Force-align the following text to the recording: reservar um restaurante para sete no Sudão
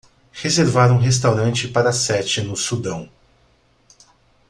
reservar 0.31 0.91
um 0.91 0.97
restaurante 0.97 1.67
para 1.67 1.93
sete 1.93 2.41
no 2.41 2.57
Sudão 2.57 3.07